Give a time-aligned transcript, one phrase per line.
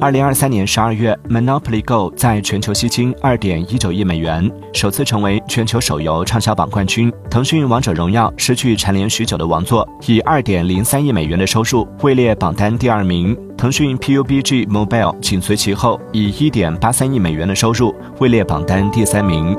[0.00, 7.12] 二零二三年十二月 monopoly go 在全球吸金二点一九亿美元首次成为全球手游畅销榜冠军。
[7.28, 13.36] 腾讯王者荣耀失去蝉联许久的王座以二点零三亿美元的收入位列榜单第二名。
[13.58, 19.54] 腾讯 pubg mobile 紧随其后以一点八三亿美元的收入位列榜单第三名。